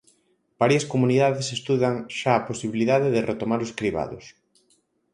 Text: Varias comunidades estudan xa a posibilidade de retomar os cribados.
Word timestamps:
Varias 0.61 0.85
comunidades 0.93 1.47
estudan 1.57 1.95
xa 2.19 2.33
a 2.37 2.45
posibilidade 2.49 3.07
de 3.15 3.25
retomar 3.31 3.59
os 3.65 3.73
cribados. 3.79 4.25